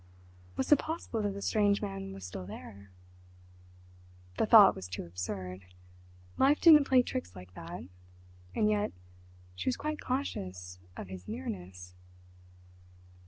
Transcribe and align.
Was 0.55 0.71
it 0.71 0.79
possible 0.79 1.21
that 1.21 1.33
the 1.35 1.43
strange 1.43 1.79
man 1.79 2.11
was 2.11 2.25
still 2.25 2.47
there?... 2.47 2.89
The 4.39 4.47
thought 4.47 4.73
was 4.73 4.87
too 4.87 5.03
absurd—Life 5.05 6.59
didn't 6.59 6.85
play 6.87 7.03
tricks 7.03 7.35
like 7.35 7.53
that—and 7.53 8.67
yet—she 8.67 9.67
was 9.67 9.77
quite 9.77 9.99
conscious 9.99 10.79
of 10.97 11.09
his 11.09 11.27
nearness. 11.27 11.93